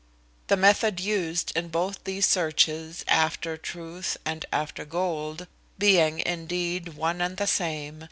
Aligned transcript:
The 0.47 0.57
method 0.57 0.99
used 0.99 1.51
in 1.55 1.67
both 1.67 2.05
these 2.05 2.25
searches 2.25 3.05
after 3.07 3.55
truth 3.55 4.17
and 4.25 4.43
after 4.51 4.83
gold, 4.83 5.45
being 5.77 6.21
indeed 6.21 6.95
one 6.95 7.21
and 7.21 7.37
the 7.37 7.45
same, 7.45 7.97
viz. 7.97 7.99